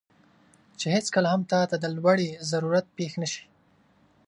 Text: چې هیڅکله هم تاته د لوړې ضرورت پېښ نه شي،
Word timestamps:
چې 0.79 0.85
هیڅکله 0.95 1.27
هم 1.33 1.41
تاته 1.51 1.75
د 1.79 1.85
لوړې 1.95 2.29
ضرورت 2.51 2.85
پېښ 2.97 3.11
نه 3.21 3.27
شي، 3.31 3.43